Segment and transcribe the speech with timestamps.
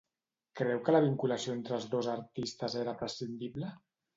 [0.61, 3.71] Creu que la vinculació entre els dos artistes era prescindible?